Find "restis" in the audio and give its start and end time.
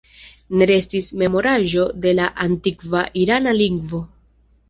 0.69-1.09